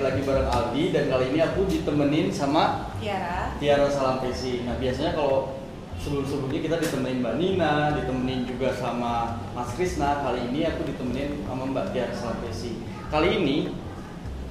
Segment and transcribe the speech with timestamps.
[0.00, 3.54] lagi bareng Aldi dan kali ini aku ditemenin sama Tiara.
[3.58, 4.62] Tiara Salampesi.
[4.66, 5.58] Nah biasanya kalau
[5.98, 10.22] sebelum-sebelumnya kita ditemenin Mbak Nina, ditemenin juga sama Mas Krisna.
[10.22, 12.82] Kali ini aku ditemenin sama Mbak Tiara Salampesi.
[13.08, 13.56] Kali ini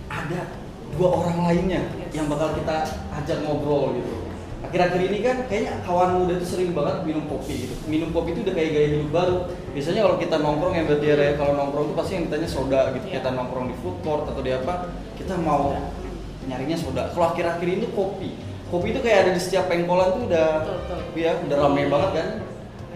[0.07, 0.51] ada
[0.95, 2.15] dua orang lainnya Yes.
[2.15, 4.16] yang bakal kita ajak ngobrol gitu.
[4.57, 7.75] Akhir-akhir ini kan kayaknya kawan muda itu sering banget minum kopi gitu.
[7.85, 9.37] Minum kopi itu udah kayak gaya hidup baru.
[9.77, 12.81] Biasanya kalau kita nongkrong ya Mbak Tiara ya, kalau nongkrong tuh pasti yang ditanya soda
[12.97, 13.05] gitu.
[13.05, 13.21] Iya.
[13.21, 14.73] Kita nongkrong di food court atau di apa,
[15.13, 15.77] kita mau
[16.49, 17.13] nyarinya soda.
[17.13, 18.29] Kalau akhir-akhir ini kopi.
[18.67, 20.99] Kopi itu kayak ada di setiap pengkolan tuh udah Betul, betul.
[21.21, 22.29] ya udah ramai banget kan.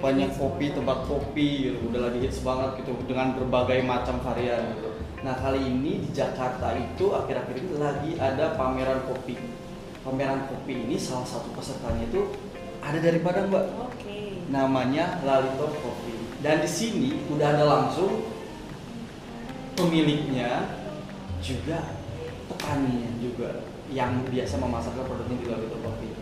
[0.01, 4.89] Banyak kopi, tempat kopi gitu, udah lagi hits banget gitu dengan berbagai macam varian gitu.
[5.21, 9.37] Nah, kali ini di Jakarta itu akhir-akhir ini lagi ada pameran kopi.
[10.01, 12.33] Pameran kopi ini salah satu pesertanya itu
[12.81, 13.65] ada dari Padang, Mbak.
[13.85, 14.41] Oke.
[14.49, 16.41] Namanya Lalito Coffee.
[16.41, 18.25] Dan di sini udah ada langsung
[19.77, 20.73] pemiliknya
[21.37, 22.01] juga
[22.49, 23.61] petaninya juga
[23.93, 26.13] yang biasa memasarkan produknya di Lalito Coffee.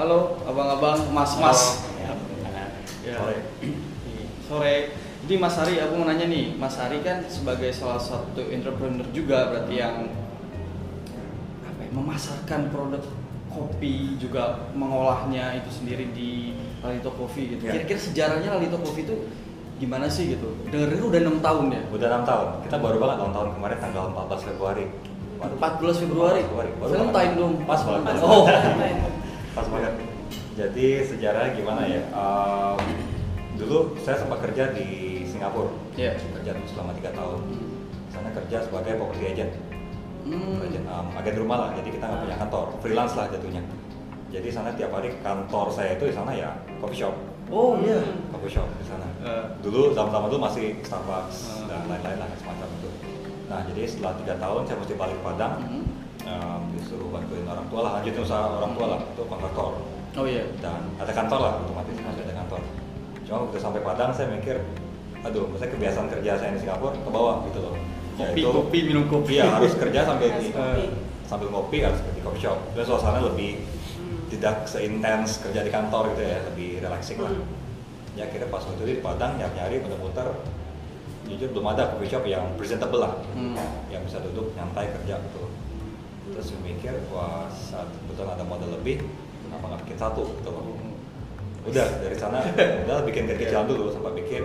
[0.00, 1.84] Halo, abang-abang, mas-mas.
[2.00, 2.16] Ya,
[3.06, 3.22] Ya.
[3.22, 3.38] Sore.
[4.50, 4.76] Sore.
[5.26, 9.50] Jadi Mas Ari, aku mau nanya nih, Mas Ari kan sebagai salah satu entrepreneur juga
[9.50, 10.10] berarti yang
[11.66, 13.02] apa ya, memasarkan produk
[13.56, 16.52] kopi juga mengolahnya itu sendiri di
[16.84, 17.64] Lalito Coffee gitu.
[17.64, 17.80] Ya.
[17.80, 19.16] Kira-kira sejarahnya Lalito Coffee itu
[19.80, 20.52] gimana sih gitu?
[20.68, 21.82] Dengerin udah enam tahun ya.
[21.88, 22.48] Udah 6 tahun.
[22.68, 24.84] Kita baru banget ulang tahun kemarin tanggal 14 Februari.
[25.36, 25.54] Baru.
[25.56, 26.40] 14 Februari.
[26.44, 26.70] Februari.
[26.76, 27.54] Baru Valentine dong.
[27.64, 28.14] Pas banget.
[28.20, 28.44] Oh.
[29.56, 29.92] Pas banget.
[30.56, 32.00] Jadi sejarahnya gimana ya?
[32.16, 32.80] Um,
[33.60, 35.72] dulu saya sempat kerja di Singapura.
[35.96, 36.16] Iya.
[36.16, 37.40] Kerja selama 3 tahun.
[38.12, 39.52] Sana kerja sebagai property agent.
[40.26, 40.58] Hmm.
[40.58, 41.70] Agent, um, agen rumah lah.
[41.78, 43.62] Jadi kita nggak punya kantor, freelance lah jatuhnya.
[44.26, 46.50] Jadi sana tiap hari kantor saya itu di sana ya
[46.82, 47.14] coffee shop.
[47.46, 48.02] Oh iya.
[48.34, 49.06] coffee shop di sana.
[49.22, 49.44] Eh.
[49.62, 51.70] Dulu zaman-zaman dulu masih Starbucks Hmm.
[51.70, 52.90] dan lain-lain lah semacam itu.
[53.46, 55.84] Nah jadi setelah tiga tahun saya mesti balik Padang, Hmm.
[56.26, 59.72] em, disuruh bantuin orang tua lah, lanjutin usaha orang tua lah, itu kontraktor.
[60.18, 60.42] Oh iya.
[60.58, 62.60] Dan ada kantor lah otomatis masih ada kantor.
[63.22, 64.58] Cuma begitu sampai Padang saya mikir,
[65.22, 67.75] aduh, saya kebiasaan kerja saya di Singapura ke bawah gitu loh.
[68.16, 69.32] Kopi, Yaitu- kopi, minum kopi.
[69.34, 70.84] Iya harus kerja sambil Harus di kopi.
[71.24, 72.58] sambil ngopi harus di coffee shop.
[72.72, 73.60] Dan suasana lebih
[73.92, 74.24] Hmm.
[74.28, 77.28] tidak seintens kerja di kantor gitu ya, lebih relaxing lah.
[77.30, 77.44] Hmm.
[78.12, 80.28] Ya akhirnya pas waktu itu di Padang nyari-nyari muter-muter
[81.26, 83.58] jujur belum ada coffee shop yang presentable lah, Hmm.
[83.86, 85.42] yang bisa duduk nyantai kerja gitu.
[86.28, 89.02] Terus mikir wah saat kebetulan ada modal lebih,
[89.42, 90.64] kenapa nggak bikin satu gitu loh.
[91.64, 92.38] Udah dari sana
[92.86, 94.42] udah bikin kecil-kecilan dulu sampai bikin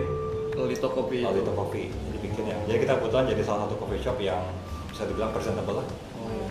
[0.52, 1.22] Lalito Coffee.
[1.22, 1.88] Lalito Coffee.
[2.32, 2.58] Jadi bikin ya.
[2.64, 4.40] Jadi kita kebetulan jadi salah satu coffee shop yang
[4.88, 5.86] bisa dibilang presentable lah.
[6.16, 6.48] Oh iya.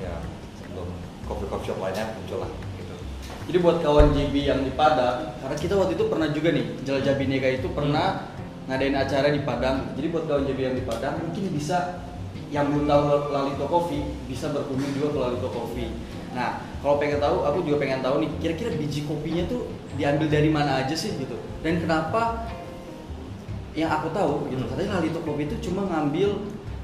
[0.00, 0.14] Ya
[0.56, 0.88] sebelum
[1.28, 2.50] coffee coffee shop lainnya muncul lah
[2.80, 2.94] gitu.
[3.52, 7.14] Jadi buat kawan JB yang di Padang, karena kita waktu itu pernah juga nih, Jelajah
[7.20, 8.32] Bineka itu pernah
[8.68, 9.92] ngadain acara di Padang.
[10.00, 12.00] Jadi buat kawan JB yang di Padang, mungkin bisa
[12.48, 15.92] yang belum tahu Lalito Coffee bisa berkunjung juga ke Lalito Coffee.
[16.32, 19.68] Nah, kalau pengen tahu, aku juga pengen tahu nih, kira-kira biji kopinya tuh
[20.00, 21.36] diambil dari mana aja sih gitu?
[21.60, 22.48] Dan kenapa
[23.74, 24.70] yang aku tahu gitu, Hmm.
[24.72, 26.30] katanya Lalito Coffee itu cuma ngambil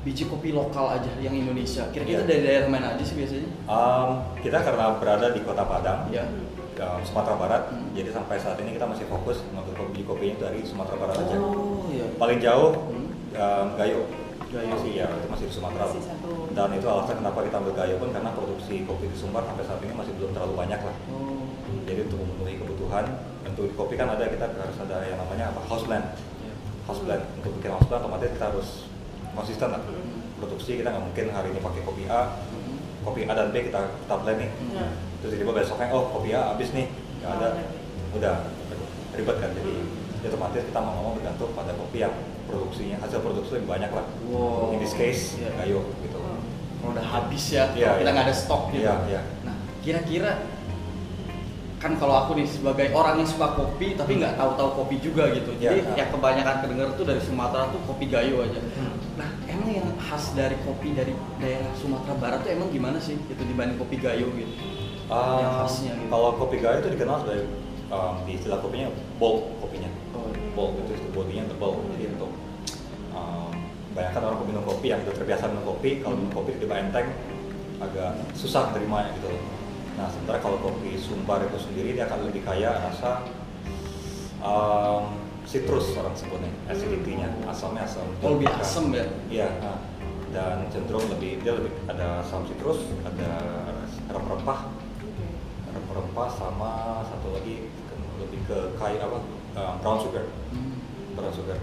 [0.04, 1.88] biji kopi lokal aja yang Indonesia.
[1.88, 2.28] Kira-kira Iya.
[2.28, 3.48] dari daerah mana aja sih biasanya?
[3.64, 4.08] Um,
[4.40, 6.28] kita karena berada di kota Padang, Ya.
[6.84, 7.88] um, Sumatera Barat, Hmm.
[7.96, 11.36] jadi sampai saat ini kita masih fokus ngambil kopi kopinya dari Sumatera Barat aja.
[11.40, 12.04] Oh iya.
[12.20, 13.08] Paling jauh Hmm.
[13.32, 14.04] um, Gayo.
[14.52, 14.70] Gayo.
[14.70, 15.82] Masih ya, itu masih di Sumatera.
[15.88, 16.30] Masih satu.
[16.54, 19.80] Dan itu alasan kenapa kita ambil Gayo pun karena produksi kopi di Sumbar sampai saat
[19.82, 20.96] ini masih belum terlalu banyak lah.
[21.10, 21.48] Oh.
[21.88, 23.04] Jadi untuk memenuhi kebutuhan,
[23.42, 26.06] untuk kopi kan ada kita harus ada yang namanya apa house blend.
[26.84, 26.86] Iya.
[26.86, 28.68] House blend untuk bikin house blend otomatis kita harus
[29.32, 29.80] konsisten lah.
[29.80, 30.20] Hmm.
[30.36, 32.22] Produksi kita nggak mungkin hari ini pakai kopi A,
[32.52, 32.76] Hmm.
[33.00, 34.50] kopi A dan B kita kita blend nih.
[34.76, 34.86] Ya.
[35.18, 36.86] Terus tiba-tiba besoknya oh kopi A habis nih,
[37.18, 37.48] nggak ada,
[38.14, 38.36] Oh, udah
[39.16, 39.74] ribet kan jadi
[40.22, 44.06] ya otomatis kita mau ngomong bergantung pada kopi yang produksinya hasil produksi lebih banyak lah.
[44.28, 44.70] Wow.
[44.70, 45.50] In this case Iya.
[45.56, 46.18] Gayo gitu.
[46.20, 48.12] Kalau udah habis ya, Iya, kalau kita iya.
[48.12, 48.84] nggak ada stok gitu.
[48.84, 49.20] Iya, iya.
[49.42, 50.30] Nah, kira-kira
[51.84, 55.52] kan kalau aku nih sebagai orang yang suka kopi tapi nggak tahu-tahu kopi juga gitu.
[55.60, 56.00] Jadi Iya.
[56.00, 58.56] yang kebanyakan kedenger tuh dari Sumatera tuh kopi gayo aja.
[58.56, 58.96] Hmm.
[59.20, 63.42] Nah, emang yang khas dari kopi dari daerah Sumatera Barat tuh emang gimana sih itu
[63.44, 64.48] dibanding kopi gayo gitu?
[65.12, 66.08] yang Um, khasnya gitu.
[66.08, 67.44] Kalau kopi Gayo itu dikenal sebagai
[67.92, 68.88] um, di istilah kopinya
[69.20, 69.90] bold kopinya.
[70.16, 71.76] Oh, Bold itu itu bodinya tebal.
[71.92, 72.32] Jadi untuk
[73.12, 73.52] um,
[73.92, 77.12] banyakkan orang peminum kopi yang sudah terbiasa minum kopi, kalau minum kopi tiba enteng
[77.84, 79.42] agak susah terimanya gitu loh.
[79.94, 83.22] Nah sementara kalau kopi Sumbar itu sendiri dia akan lebih kaya rasa
[84.42, 88.08] um, citrus orang sebutnya, acidity-nya, asamnya asam.
[88.24, 89.06] Oh, lebih asam ya?
[89.30, 89.48] Iya.
[89.60, 89.78] nah.
[90.34, 93.38] dan cenderung lebih dia lebih ada asam citrus, ada
[94.10, 94.66] rempah-rempah,
[95.70, 96.72] rempah-rempah sama
[97.06, 97.70] satu lagi
[98.18, 99.18] lebih ke kayu apa
[99.54, 100.74] uh, brown sugar Hmm.
[101.14, 101.58] brown sugar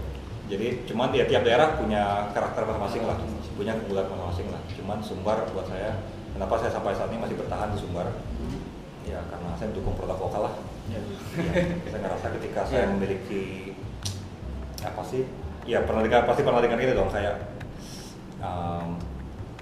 [0.48, 3.16] Jadi cuman ya tiap daerah punya karakter masing-masing lah,
[3.56, 4.60] punya keunggulan masing-masing lah.
[4.76, 5.96] Cuman Sumbar buat saya,
[6.32, 8.08] kenapa saya sampai saat ini masih bertahan di Sumbar?
[9.02, 10.54] Ya karena saya mendukung produk lokal lah.
[10.88, 11.00] Ya.
[11.38, 11.52] Ya,
[11.90, 12.90] saya ngerasa ketika saya Ya.
[12.90, 13.74] memiliki
[14.82, 15.22] apa sih?
[15.62, 17.36] Ya pernah dengar pasti pernah dengar gitu dong kayak
[18.38, 18.98] um,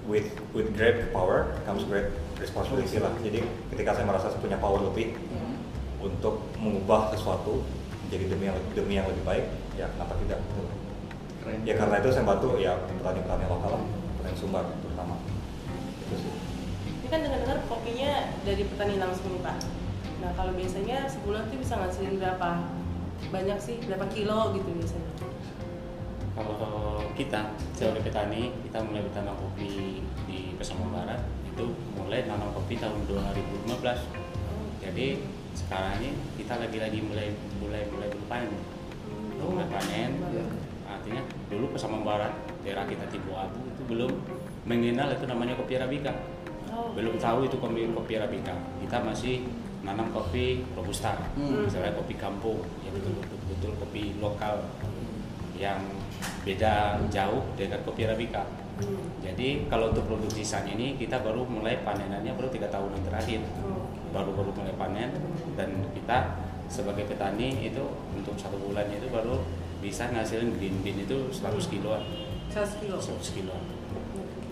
[0.05, 3.13] with with great power comes great responsibility lah.
[3.21, 5.57] Jadi ketika saya merasa saya punya power lebih Hmm.
[6.01, 7.61] untuk mengubah sesuatu
[8.09, 9.45] menjadi demi yang demi yang lebih baik,
[9.77, 10.39] ya kenapa tidak?
[11.41, 11.59] Keren.
[11.65, 13.83] Ya karena itu saya bantu ya petani-petani lokal lah,
[14.17, 15.15] petani Sumbar terutama.
[17.11, 19.57] Kan dengar-dengar kopinya dari petani langsung nih Pak.
[20.23, 22.49] Nah kalau biasanya sebulan tuh bisa ngasilin berapa
[23.35, 25.11] banyak sih, berapa kilo gitu biasanya?
[26.31, 31.19] Kalau kita sebagai petani, kita mulai bertanam kopi di Pesamuan Barat
[31.51, 34.07] itu mulai nanam kopi tahun 2015.
[34.79, 35.19] Jadi
[35.51, 38.55] sekarang ini kita lagi-lagi mulai mulai mulai berpanen.
[39.43, 39.51] Oh.
[39.51, 40.11] Mulai panen.
[40.31, 40.45] Iya.
[40.87, 41.21] Artinya
[41.51, 42.31] dulu Pesamuan Barat
[42.63, 44.11] daerah kita Timbu Abu itu belum
[44.63, 46.15] mengenal itu namanya kopi arabica.
[46.71, 46.95] Oh.
[46.95, 48.55] Belum tahu itu kopi kopi arabica.
[48.79, 49.43] Kita masih
[49.81, 51.65] nanam kopi robusta, Hmm.
[51.65, 54.61] misalnya kopi kampung, yang betul-betul betul kopi lokal
[55.57, 55.81] yang
[56.45, 58.45] beda jauh dengan kopi arabica.
[58.79, 58.97] Hmm.
[59.21, 63.85] Jadi kalau untuk produksi saat ini kita baru mulai panenannya baru tiga tahunan terakhir, Oh.
[64.13, 65.09] baru-baru mulai panen
[65.57, 66.39] dan kita
[66.71, 67.83] sebagai petani itu
[68.15, 69.43] untuk satu bulan itu baru
[69.83, 71.99] bisa ngasilin green bean itu 100 kiloan,
[72.47, 72.95] 100 kilo.
[73.01, 73.63] 100 kiloan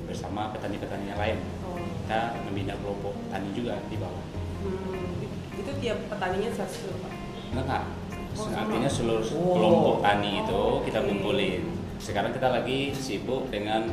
[0.10, 1.38] bersama petani-petani yang lain.
[2.10, 4.26] Kita membina kelompok tani juga di bawah.
[4.66, 5.62] Hmm.
[5.62, 7.14] Itu tiap petaninya 100 kilo Pak.
[7.54, 7.84] Enggak.
[8.34, 8.50] Oh.
[8.50, 9.54] Artinya seluruh Oh.
[9.54, 11.70] kelompok tani itu kita kumpulin.
[12.02, 13.86] Sekarang kita lagi sibuk dengan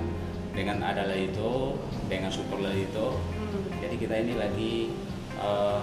[0.57, 1.77] dengan adalah itu,
[2.09, 3.21] dengan super itu.
[3.21, 3.85] Hmm.
[3.85, 4.97] Jadi kita ini lagi
[5.37, 5.81] eh,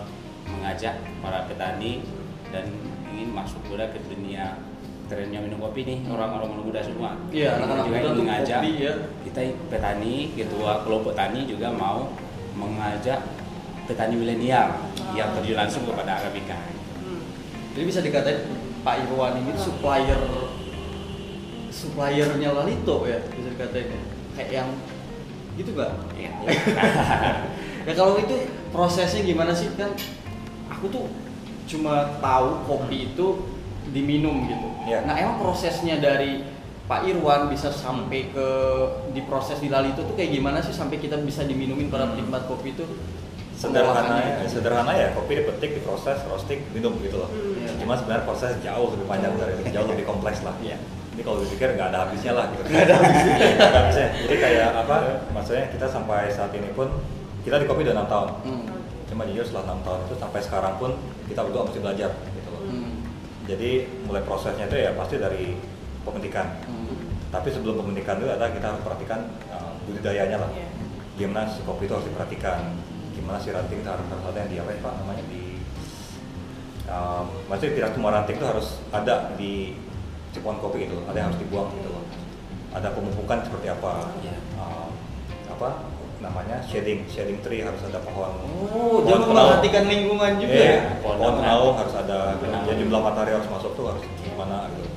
[0.49, 2.01] mengajak para petani
[2.49, 2.65] dan
[3.13, 4.57] ingin masuk juga ke dunia
[5.13, 7.13] trennya minum kopi nih orang-orang muda semua.
[7.29, 8.93] Iya, anak-anak juga muda ingin mengajak kopi ya.
[9.29, 12.09] kita petani ketua kelompok tani juga mau
[12.57, 13.19] mengajak
[13.85, 14.67] petani milenial
[15.13, 16.57] yang terjun langsung kepada arabica.
[17.05, 17.21] Hmm.
[17.77, 18.41] Jadi bisa dikatain
[18.81, 20.19] Pak Irwan ini supplier
[21.73, 24.01] suppliernya Lalito ya bisa dikatain ya.
[24.37, 24.69] kayak yang
[25.53, 25.93] gitu gak?
[26.17, 26.31] Iya.
[27.83, 29.91] Ya kalau itu prosesnya gimana sih kan
[30.71, 31.03] aku tuh
[31.67, 33.43] cuma tahu kopi itu
[33.91, 34.67] diminum gitu.
[34.87, 35.03] Iya.
[35.03, 36.45] Nah emang prosesnya dari
[36.83, 38.47] Pak Irwan bisa sampai ke
[39.15, 42.83] diproses di Lalito tuh kayak gimana sih sampai kita bisa diminumin para penikmat kopi itu?
[43.53, 44.49] Sederhana, Pengolahannya.
[44.49, 47.31] sederhana ya kopi dipetik, diproses, roasting, minum gitu loh.
[47.31, 47.63] Hmm.
[47.63, 47.71] Iya.
[47.79, 50.51] Cuma sebenarnya proses jauh lebih panjang dari itu, jauh lebih kompleks lah.
[50.59, 50.75] Iya.
[51.13, 52.61] Ini kalau dipikir nggak ada habisnya lah gitu.
[52.67, 53.33] Nggak ada habisnya.
[53.55, 54.07] Nggak ada habisnya.
[54.25, 54.95] Jadi kayak apa?
[55.31, 56.89] Maksudnya kita sampai saat ini pun
[57.45, 58.29] kita di kopi udah enam tahun.
[58.43, 58.65] Hmm.
[59.07, 60.91] Cuma jujur setelah enam tahun itu sampai sekarang pun
[61.29, 62.42] kita berdua masih belajar gitu.
[62.42, 62.42] Hmm.
[63.43, 65.57] Jadi mulai prosesnya itu ya pasti dari
[66.07, 66.47] pemetikan.
[66.63, 66.95] Hmm.
[67.27, 69.19] Tapi sebelum pemetikan itu adalah kita harus perhatikan
[69.51, 70.49] uh, budidayanya lah.
[70.53, 70.69] Iya.
[71.19, 72.59] Gimana si kopi itu harus diperhatikan.
[73.13, 75.43] Gimana si ranting itu harus ada yang di apa ya pak namanya di
[76.89, 79.75] um, maksudnya tidak semua ranting itu harus ada di
[80.31, 80.97] cipuan kopi itu.
[81.09, 82.05] Ada yang harus dibuang gitu loh.
[82.73, 84.13] Ada pemupukan seperti apa.
[84.23, 84.37] Iya.
[84.57, 84.89] Um,
[85.53, 85.92] apa
[86.23, 89.35] namanya shading shading tree harus ada pohon Oh, pohon jangan penaung.
[89.35, 90.79] memperhatikan lingkungan juga Iya, ya.
[90.97, 91.35] pohon Pohon
[91.75, 92.55] harus ada gitu.
[92.63, 94.87] Jadi jumlah matahari harus masuk tuh harus gimana gitu.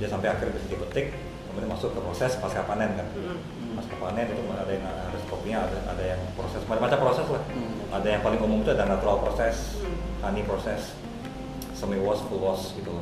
[0.00, 1.06] Dia sampai akhirnya bisa dipetik,
[1.46, 3.06] kemudian masuk ke proses pasca panen kan.
[3.12, 3.38] Hmm.
[3.74, 7.42] Pasca panen itu ada yang harus kopinya ada ada yang proses macam-macam proses lah.
[7.46, 7.76] Hmm.
[7.92, 9.96] Ada yang paling umum itu ada natural proses, Hmm.
[10.24, 10.96] honey proses,
[11.70, 12.96] semi wash, full wash gitu.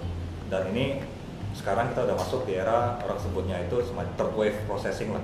[0.51, 1.07] Dan ini
[1.53, 5.23] sekarang kita udah masuk di era orang sebutnya itu semacam third wave processing lah.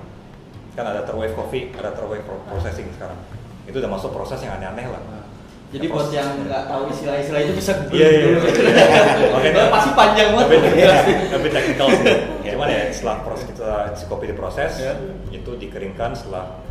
[0.77, 3.17] Kan ada third wave coffee, ada third wave pro- processing sekarang.
[3.65, 5.01] Itu udah masuk proses yang aneh-aneh lah.
[5.03, 5.25] Nah,
[5.67, 8.39] Jadi Ya, buat yang nggak tahu istilah-istilah itu bisa googling Iya, iya, dulu.
[8.39, 8.53] iya.
[9.35, 10.49] Oke, Soalnya pasti panjang banget.
[10.87, 12.07] tapi tapi teknikal sih.
[12.47, 14.93] Cuman ya setelah proses kita si kopi diproses, Ya.
[15.29, 16.63] itu dikeringkan setelah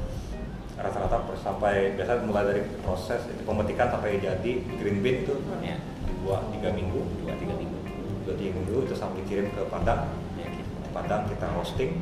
[0.75, 5.75] rata-rata sampai biasa mulai dari proses itu pemetikan sampai jadi green bean itu Ya.
[6.21, 7.77] dua tiga minggu Dua tiga minggu.
[8.23, 10.71] dua tiga minggu itu sampai dikirim ke Padang Ya, gitu.
[10.91, 11.99] Padang kita roasting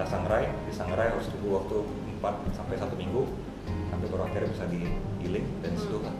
[0.00, 1.76] kita sangrai di sangrai harus tunggu waktu
[2.24, 3.20] 4 sampai satu minggu
[3.92, 6.14] sampai baru akhirnya bisa digiling dan di situ lah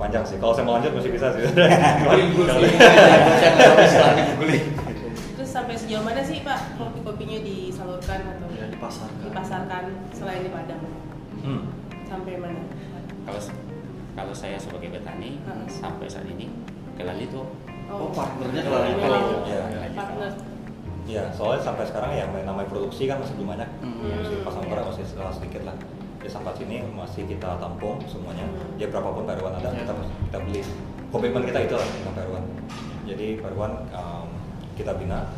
[0.00, 1.44] panjang sih kalau saya mau lanjut masih bisa sih.
[5.36, 9.20] Terus sampai sejauh mana sih Pak kopi-kopinya disalurkan atau Ya, dipasarkan.
[9.20, 9.84] dipasarkan
[10.16, 10.80] selain di Padang?
[11.44, 11.60] Hmm.
[12.08, 12.60] Sampai mana?
[13.28, 13.40] Kalau
[14.16, 15.68] kalau saya sebagai petani Hmm.
[15.68, 16.48] sampai saat ini
[16.96, 17.44] ke Lalito.
[17.92, 19.04] Oh, partnernya ke Lalito.
[19.04, 19.92] Oh, Iya.
[19.92, 20.55] Partner.
[21.06, 23.70] Ya, soalnya sampai sekarang ya namanya produksi kan masih belum banyak.
[23.78, 24.10] Hmm.
[24.18, 25.76] Masih pasang berat masih sedikit, sedikit lah.
[26.18, 28.42] Ya sampai sini masih kita tampung semuanya.
[28.74, 29.86] Ya berapapun Pak Irwan ada Ya.
[29.86, 29.92] kita
[30.26, 30.60] kita beli.
[31.08, 32.44] Komitmen kita itu lah dengan Pak Irwan.
[33.06, 34.26] Jadi Pak Irwan um,
[34.74, 35.30] kita bina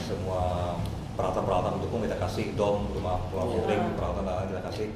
[0.00, 0.72] semua
[1.12, 3.36] peralatan-peralatan pendukung kita kasih dom rumah Iya.
[3.60, 4.86] bowling peralatan lain kita kasih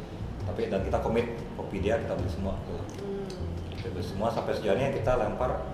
[0.44, 3.28] tapi dan kita komit kopi dia kita beli semua tuh Hmm.
[3.76, 5.68] kita beli semua sampai sejauh ini kita lempar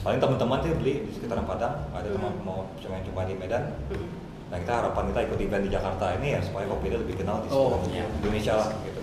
[0.00, 2.42] paling teman-teman sih beli di sekitaran Padang ada teman Hmm.
[2.42, 4.06] mau cuma cuma di Medan Hmm.
[4.46, 7.40] nah kita harapan kita ikut event di Jakarta ini ya supaya kopi dia lebih kenal
[7.40, 8.04] di Oh, seluruh iya.
[8.12, 9.00] Indonesia lah gitu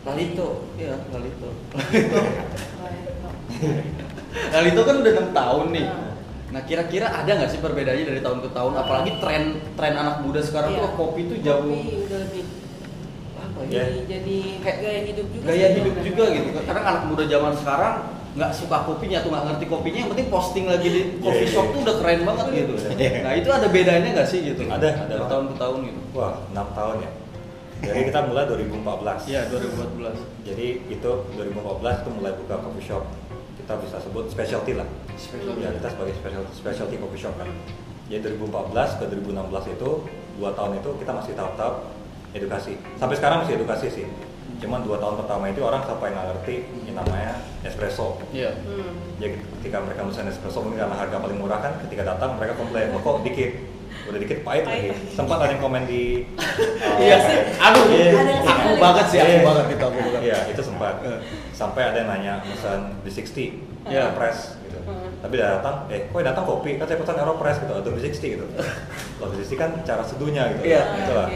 [0.00, 1.48] Lalito, iya Lalito.
[2.78, 2.92] Wah,
[4.50, 5.84] Lalito kan udah enam tahun nih.
[5.84, 6.12] Nah.
[6.48, 8.72] Nah kira-kira ada nggak sih perbedaannya dari tahun ke tahun?
[8.74, 9.42] Apalagi tren
[9.76, 10.80] tren anak muda sekarang Iya.
[10.80, 12.44] tuh kopi tuh jauh Kopi udah lebih
[13.36, 13.84] apa Ya.
[13.84, 16.48] jadi, jadi Kayak gaya hidup juga gaya hidup juga gitu.
[16.58, 17.94] Karena anak muda zaman sekarang
[18.38, 21.64] nggak suka kopinya tuh nggak ngerti kopinya yang penting posting lagi di coffee Iya, shop
[21.64, 21.72] iya.
[21.74, 22.72] tuh udah keren banget gitu.
[22.94, 23.10] Iya.
[23.20, 24.62] Nah itu ada bedanya nggak sih gitu?
[24.64, 26.00] Ada, ada dari tahun ke tahun gitu.
[26.14, 27.10] wah 6 tahun ya
[27.78, 30.18] jadi kita mulai 2014 Iya 2014.
[30.42, 33.04] jadi itu 2014 itu mulai buka coffee shop
[33.54, 35.62] kita bisa sebut specialty lah Specialty.
[35.62, 37.46] ya kita sebagai specialty, specialty coffee shop kan
[38.06, 39.90] jadi 2014 ke 2016 itu
[40.38, 41.74] dua tahun itu kita masih tahap-tahap
[42.30, 44.06] edukasi sampai sekarang masih edukasi sih
[44.56, 48.50] cuman dua tahun pertama itu orang sampai nggak ngerti yang namanya espresso Iya.
[48.64, 48.92] Hmm.
[49.18, 49.28] ya
[49.60, 53.00] ketika mereka pesan espresso mungkin karena harga paling murah kan ketika datang mereka komplain "Oh,
[53.00, 53.52] kok dikit
[54.08, 57.16] udah dikit pahit lagi sempat ada yang komen di uh, Iya.
[57.60, 58.10] Aduh, Iya.
[58.10, 58.80] Ada yang aku sekali.
[58.80, 59.42] banget sih, aku Iya.
[59.44, 60.20] banget itu aku banget.
[60.20, 60.94] Iya, itu sempat.
[61.52, 63.46] Sampai ada yang nanya pesan di 60
[63.84, 64.10] Iya.
[64.10, 64.78] Aeropress gitu.
[64.82, 65.08] Hmm.
[65.18, 66.70] Tapi datang, eh kok yang datang kopi?
[66.76, 68.44] Kan saya pesan Aeropress gitu, atau di 60 gitu.
[69.18, 70.62] Kalau di 60 kan cara seduhnya gitu.
[70.66, 70.82] Iya.
[70.96, 71.28] Gitu lah.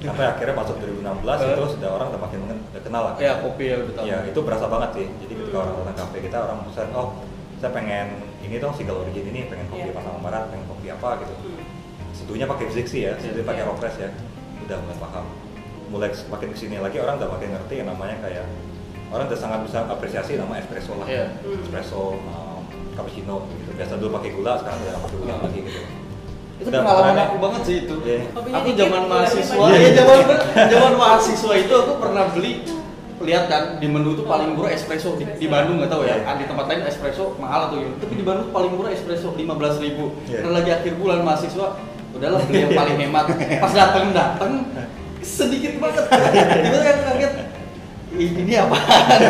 [0.00, 1.48] Sampai akhirnya masuk 2016 Eh.
[1.50, 3.14] itu sudah orang udah makin udah kenal lah.
[3.16, 4.04] Iya kopi ya udah tahu.
[4.06, 5.06] Iya, itu berasa banget sih.
[5.20, 5.64] Jadi ketika Hmm.
[5.66, 7.08] orang datang kafe kita, orang pesan, oh
[7.60, 8.06] saya pengen
[8.40, 9.92] ini dong Single Origin ini, pengen kopi Iya.
[9.92, 11.34] Pasaman Barat, pengen kopi apa gitu.
[12.30, 13.66] Seduhnya pakai Zixi ya, pakai Iya.
[13.66, 14.10] Aeropress ya.
[14.62, 15.26] Udah mulai paham.
[15.90, 18.46] Mulai makin ke sini lagi orang udah makin ngerti yang namanya kayak
[19.10, 21.10] orang udah sangat bisa apresiasi nama espresso lah.
[21.10, 21.26] Iya.
[21.42, 21.58] Hmm.
[21.66, 22.62] Espresso, um,
[22.94, 23.70] cappuccino gitu.
[23.74, 25.80] Biasa dulu pakai gula, sekarang udah pakai gula lagi gitu.
[26.62, 27.94] Itu Udah, pengalaman aku banget sih itu.
[28.06, 28.18] Iya.
[28.30, 30.18] Kopinya Aku zaman mahasiswa, ya zaman
[30.70, 32.52] zaman mahasiswa itu aku pernah beli
[33.20, 36.40] lihat kan di menu tuh paling murah espresso di, di Bandung nggak tahu ya Iya.
[36.40, 39.52] di tempat lain espresso mahal atau gimana tapi di Bandung tuh paling murah espresso lima
[39.60, 40.40] belas ribu Iya.
[40.40, 41.66] Karena lagi akhir bulan mahasiswa
[42.16, 43.24] udahlah beli yang paling hemat.
[43.62, 44.52] Pas datang datang
[45.20, 46.04] sedikit banget.
[46.64, 47.32] Itu kan kaget.
[48.10, 48.76] "Ih, ini apa?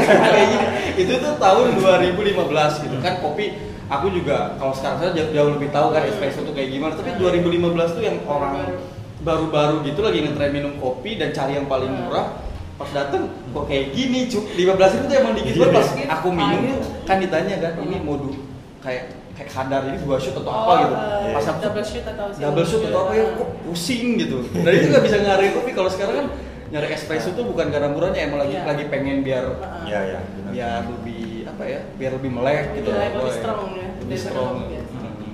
[0.08, 0.66] Kayak gini
[1.04, 3.46] itu tuh tahun 2015 gitu kan kopi.
[3.90, 6.94] Aku juga kalau sekarang saya jauh, jauh lebih tahu kan espresso tuh kayak gimana.
[6.94, 8.78] Tapi 2015 tuh yang orang
[9.20, 12.40] baru-baru gitu lagi ngetren minum kopi dan cari yang paling murah
[12.80, 14.56] pas dateng kok kayak gini cuk?
[14.56, 18.32] 15 ribu tuh emang dikit banget pas aku minum kan ditanya kan ini mau du
[18.80, 22.04] kayak kayak kadar ini dua shoot atau apa Oh, gitu eh, pas aku double shoot
[22.04, 23.38] atau double shoot atau apa ya shoot.
[23.40, 26.26] kok pusing gitu dan itu nggak bisa ngarahin kopi kalau sekarang kan
[26.70, 28.62] nyari espresso tuh bukan karena murahnya emang lagi Iya.
[28.62, 29.42] lagi pengen biar.
[29.82, 30.20] Iya, iya.
[30.23, 30.50] benar.
[30.52, 34.54] biar lebih apa ya biar lebih melek gitu Lebih melek, lebih strong ya, lebih strong
[34.68, 34.94] biasa.
[34.94, 35.32] Hmm.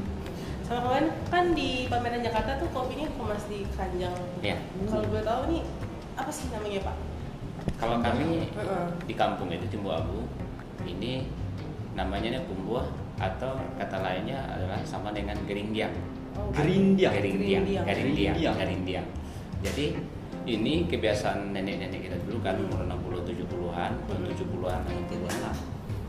[0.63, 4.17] Sama kemarin kan di pameran Jakarta tuh kopinya kemas di keranjang.
[4.41, 4.57] Iya.
[4.87, 5.63] Kalau boleh tahu nih
[6.15, 6.97] apa sih namanya Pak?
[7.77, 8.87] Kalau kami Heeh.
[9.05, 10.25] di kampung itu Timbu Abu,
[10.83, 11.29] ini
[11.93, 15.93] namanya kumbuah atau kata lainnya adalah sama dengan gerindiang.
[16.37, 17.17] Oh, Gerindiang.
[17.17, 18.55] Gerindiang, Gerindiang.
[18.55, 19.07] gerindiang.
[19.65, 19.97] Jadi
[20.45, 24.29] ini kebiasaan nenek-nenek kita dulu kan umur 60 70-an, Hmm.
[24.29, 25.57] 70-an, 60-an lah.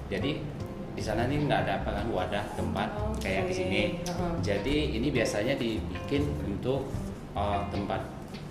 [0.08, 0.32] Jadi
[0.94, 3.24] di sana nih nggak ada apa kan wadah tempat Oke.
[3.24, 3.82] kayak di sini.
[4.44, 6.92] Jadi ini biasanya dibikin untuk
[7.34, 8.04] uh, tempat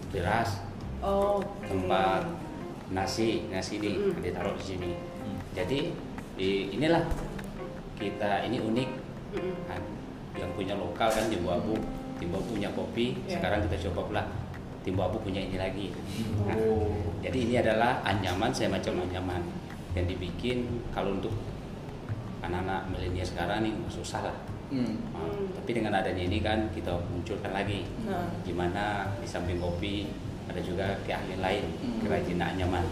[0.09, 0.65] beras,
[1.05, 1.69] Oh, oke.
[1.69, 2.25] tempat
[2.89, 4.23] nasi nasi di Mm.
[4.23, 5.37] ditaruh di sini Hmm.
[5.53, 5.91] jadi
[6.39, 7.03] di, inilah
[7.97, 8.91] kita ini unik
[9.67, 9.83] kan
[10.37, 11.75] yang punya lokal kan Timbu Abu
[12.17, 13.37] Timbu Abu punya kopi Iya.
[13.37, 14.23] sekarang kita coba pula
[14.83, 15.91] Timbu Abu punya ini lagi
[16.39, 16.93] Nah, Oh.
[17.21, 19.43] jadi ini adalah anyaman semacam anyaman
[19.93, 21.33] yang dibikin kalau untuk
[22.39, 24.37] anak-anak milenial sekarang nih susah lah
[24.67, 24.99] Hmm.
[25.15, 25.47] Nah, Hmm.
[25.55, 28.27] tapi dengan adanya ini kan kita munculkan lagi Nah.
[28.43, 30.11] gimana di samping kopi
[30.47, 32.03] ada juga keahlian lain Hmm.
[32.03, 32.83] kerajinan nyaman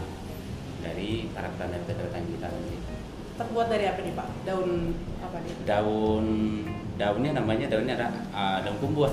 [0.78, 2.76] dari para petani-petani kita nanti.
[3.34, 4.26] Terbuat dari apa nih Pak?
[4.46, 4.70] Daun
[5.18, 5.52] apa nih?
[5.66, 6.26] Daun
[6.94, 9.10] daunnya namanya daunnya ada ah, daun kumbuah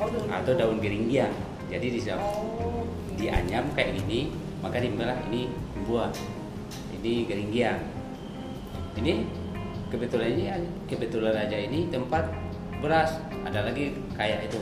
[0.00, 0.24] Oh, daun.
[0.26, 1.32] atau daun geringgiang.
[1.68, 2.84] Jadi di Oh.
[3.12, 6.08] dianyam kayak gini maka dibilang ini kumbuah.
[6.96, 7.80] Ini geringgiang.
[8.96, 9.12] Ini
[9.88, 10.44] kebetulan ini
[10.88, 12.32] kebetulan aja ini tempat
[12.80, 13.20] beras.
[13.44, 14.60] Ada lagi kayak itu.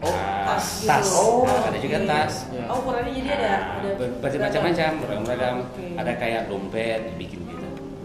[0.00, 0.88] Oh, Ah, tas gitu.
[0.88, 1.06] tas.
[1.12, 2.34] Oh, Nah, ada juga tas.
[2.68, 5.56] Oh, ukurannya jadi ada Nah, ada ber- bermacam-macam, beragam-ragam.
[5.64, 5.84] Oke.
[5.96, 7.40] Ada kayak dompet gitu.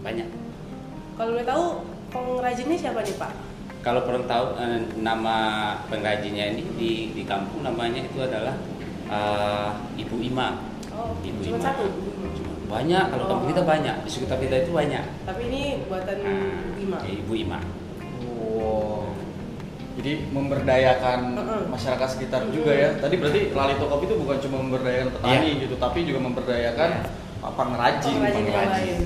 [0.00, 0.28] Banyak.
[1.14, 1.64] Kalau boleh tahu
[2.08, 3.32] pengrajinnya siapa nih Pak?
[3.80, 5.36] Kalau perlu tahu eh, nama
[5.88, 8.56] pengrajinnya ini di di kampung namanya itu adalah
[9.08, 10.56] eh, Ibu Ima.
[10.92, 11.64] Oh, Ibu cuma Ima.
[11.64, 11.84] satu.
[12.70, 13.52] Banyak kalau kampung Oh.
[13.52, 15.04] kita banyak di sekitar kita itu banyak.
[15.26, 17.02] Tapi ini buatan Nah.
[17.02, 17.58] Ibu Ima.
[18.24, 19.10] Wow.
[20.00, 21.20] Jadi memberdayakan
[21.68, 22.88] masyarakat sekitar juga ya.
[22.96, 26.90] Tadi berarti Lalito Kopi itu bukan cuma memberdayakan petani gitu, tapi juga memberdayakan
[27.40, 28.16] apa pengrajin.
[28.16, 28.98] Pengrajin yang pengrajin.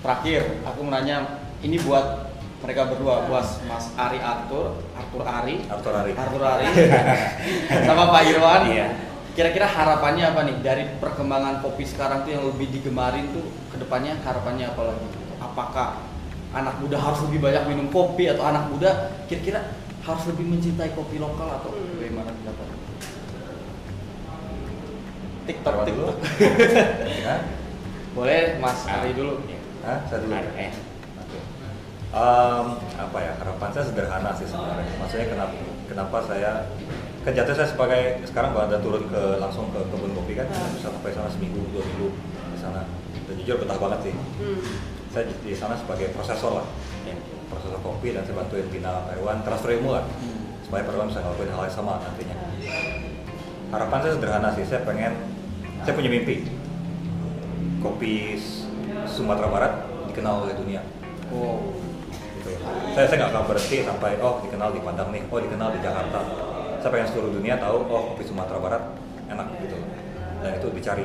[0.00, 1.16] Terakhir, aku mau nanya
[1.60, 6.12] ini buat mereka berdua, buat Mas Ari Arthur, Arthur Ari, Arthur Ari.
[6.12, 6.64] Arthur Ari,
[7.88, 8.62] sama Pak Irwan.
[8.68, 8.88] Iya.
[9.30, 14.18] Kira-kira harapannya apa nih dari perkembangan kopi sekarang tuh yang lebih digemarin tuh ke depannya
[14.20, 15.06] harapannya apa lagi?
[15.40, 15.88] Apakah
[16.50, 18.90] anak muda harus lebih banyak minum kopi atau anak muda
[19.30, 19.70] kira-kira
[20.02, 21.96] harus lebih mencintai kopi lokal atau Hmm.
[21.96, 22.66] bagaimana pendapat?
[25.46, 25.74] TikTok.
[25.86, 26.14] TikTok.
[27.24, 27.36] Ya?
[28.12, 29.44] Boleh Mas Ari dulu.
[29.46, 29.59] iya.
[29.80, 29.98] Hah?
[30.08, 30.32] Saya dulu.
[30.36, 30.72] Ari, eh.
[31.20, 31.38] Oke.
[32.10, 32.66] Em,
[32.98, 34.92] apa ya harapan saya sederhana sih sebenarnya.
[34.98, 35.54] Maksudnya kenapa
[35.86, 36.50] kenapa saya
[37.20, 40.68] kan jatuh saya sebagai sekarang kalau ada turun ke langsung ke kebun kopi kan Ah.
[40.72, 42.08] bisa sampai sana seminggu dua minggu
[42.50, 42.82] di sana
[43.28, 44.14] dan jujur betah banget sih.
[44.16, 44.60] Hmm.
[45.10, 46.66] Saya di, sana sebagai prosesor lah,
[47.02, 47.14] Ya.
[47.50, 50.04] prosesor kopi dan saya bantuin bina Pak Irwan transfer ilmu lah
[50.62, 52.36] supaya Pak Irwan bisa ngelakuin hal yang sama nantinya.
[53.70, 55.12] Harapan saya sederhana sih, saya pengen
[55.82, 56.46] saya punya mimpi
[57.80, 58.36] kopi
[59.20, 59.72] Sumatera Barat
[60.08, 60.80] dikenal oleh dunia
[61.30, 61.70] Oh.
[62.40, 62.50] gitu.
[62.90, 66.20] Saya saya nggak akan berhenti sampai oh dikenal di Padang nih, oh dikenal di Jakarta.
[66.80, 68.82] Saya pengen seluruh dunia tahu oh kopi Sumatera Barat
[69.28, 69.78] enak gitu.
[70.40, 71.04] Dan itu dicari.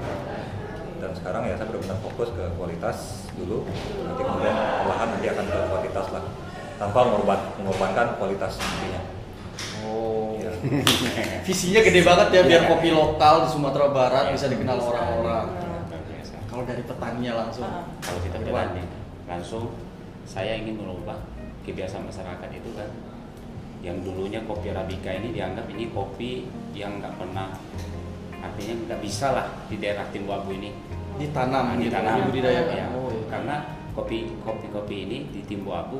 [0.96, 2.98] Dan sekarang ya saya benar-benar fokus ke kualitas
[3.36, 3.68] dulu.
[4.02, 6.24] Nanti kemudian perlahan nanti akan ke kualitas lah.
[6.76, 9.02] Tanpa mengorban, mengorbankan kualitas nantinya.
[9.86, 10.40] Oh.
[10.42, 10.50] Ya.
[11.48, 12.70] Visinya gede banget ya biar Iya.
[12.72, 14.34] kopi lokal di Sumatera Barat Iya.
[14.34, 15.46] bisa dikenal orang-orang.
[16.56, 17.68] Kalau dari petaninya langsung.
[17.68, 17.84] Ah.
[18.00, 18.80] Kalau kita berani
[19.28, 19.76] langsung
[20.24, 21.20] saya ingin merubah
[21.68, 22.88] kebiasaan masyarakat itu kan
[23.84, 27.60] yang dulunya kopi arabica ini dianggap ini kopi yang nggak pernah
[28.40, 30.72] artinya nggak bisa lah di daerah Timbu Abu ini
[31.20, 32.16] ditanam Nah, gitu, ditanam.
[32.24, 32.76] dibudidayakan.
[32.78, 33.24] Ya, Oh, iya.
[33.28, 33.56] karena
[33.92, 36.00] kopi kopi kopi ini di Timbu Abu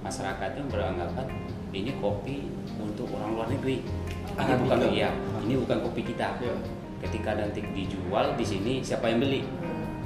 [0.00, 1.26] masyarakat itu beranggapan
[1.74, 2.46] ini kopi
[2.78, 4.62] untuk orang luar negeri ini Arabica.
[4.62, 5.10] bukan iya
[5.42, 6.54] ini bukan kopi kita Iya.
[7.02, 9.42] ketika nanti dijual di sini siapa yang beli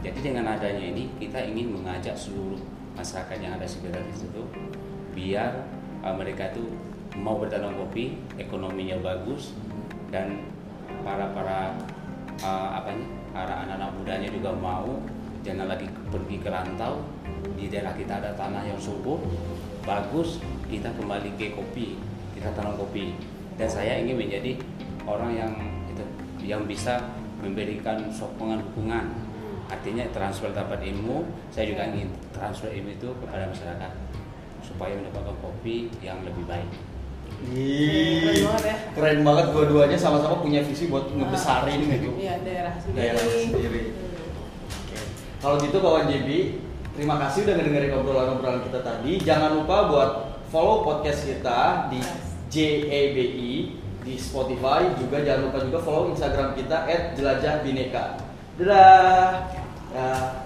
[0.03, 2.59] jadi dengan adanya ini kita ingin mengajak seluruh
[2.99, 4.43] masyarakat yang ada sekitar di situ
[5.15, 5.65] biar
[6.03, 6.67] uh, mereka itu
[7.17, 9.55] mau bertanam kopi ekonominya bagus
[10.11, 10.43] dan
[11.07, 11.79] para para
[12.43, 15.01] uh, apa nih para anak-anak mudanya juga mau
[15.43, 17.03] jangan lagi pergi ke rantau.
[17.59, 19.19] Di daerah kita ada tanah yang subur
[19.83, 20.39] bagus
[20.71, 21.99] kita kembali ke kopi
[22.39, 23.15] kita tanam kopi.
[23.59, 24.59] Dan saya ingin menjadi
[25.07, 25.53] orang yang
[25.91, 26.05] itu
[26.43, 26.99] yang bisa
[27.43, 29.07] memberikan sokongan dukungan
[29.73, 33.93] artinya transfer dapat ilmu saya juga ingin transfer ilmu itu kepada masyarakat
[34.61, 36.69] supaya mendapatkan kopi yang lebih baik
[37.51, 38.77] Ih, Keren banget ya.
[38.95, 42.15] Keren banget dua-duanya sama-sama punya visi buat ngebesarin gitu.
[42.15, 43.03] Iya, daerah sendiri.
[43.03, 43.83] Daerah sendiri.
[44.71, 44.99] Oke.
[45.43, 46.29] Kalau gitu kawan JB,
[46.95, 49.13] terima kasih udah ngedengerin obrolan-obrolan kita tadi.
[49.27, 50.11] Jangan lupa buat
[50.55, 51.99] follow podcast kita di
[52.53, 53.53] JEBI
[54.07, 54.95] di Spotify.
[54.95, 56.87] Juga jangan lupa juga follow Instagram kita
[57.19, 58.23] @jelajahbineka.
[58.61, 59.62] Dadah.
[59.95, 60.42] Ya.